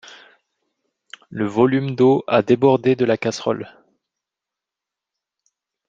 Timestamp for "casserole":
3.19-3.69